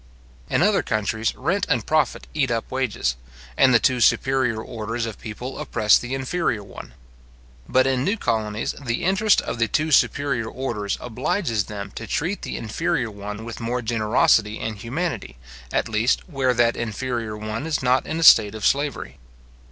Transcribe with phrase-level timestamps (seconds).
[0.49, 3.17] In other countries, rent and profit eat up wages,
[3.55, 6.95] and the two superior orders of people oppress the inferior one;
[7.69, 12.41] but in new colonies, the interest of the two superior orders obliges them to treat
[12.41, 15.37] the inferior one with more generosity and humanity,
[15.71, 19.19] at least where that inferior one is not in a state of slavery.